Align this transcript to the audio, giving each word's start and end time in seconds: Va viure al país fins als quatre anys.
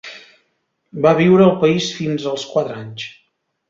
Va 1.07 1.13
viure 1.21 1.47
al 1.51 1.55
país 1.67 1.93
fins 2.01 2.29
als 2.35 2.51
quatre 2.57 2.85
anys. 2.85 3.11